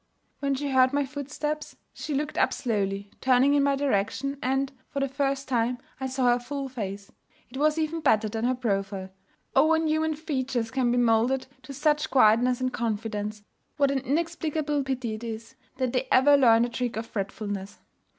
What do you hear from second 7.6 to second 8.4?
even better